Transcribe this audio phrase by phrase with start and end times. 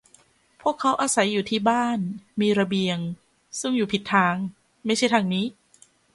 [0.61, 1.99] พวกเขาอาศัยอยู่ที่บ้าน
[2.41, 2.99] มีระเบียง
[3.59, 4.35] ซึ่งอยู่ผิดทาง
[4.85, 5.45] ไม่ใช่ทางนี้